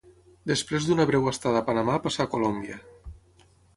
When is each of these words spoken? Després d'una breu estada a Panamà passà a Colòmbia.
Després 0.51 0.87
d'una 0.87 1.05
breu 1.11 1.29
estada 1.31 1.61
a 1.61 1.65
Panamà 1.67 1.99
passà 2.07 2.25
a 2.25 2.31
Colòmbia. 2.33 2.79